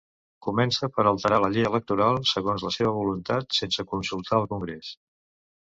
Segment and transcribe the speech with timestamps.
[0.45, 4.93] Comença per alterar la llei electoral segons la seva voluntat, sense consultar al Congrés.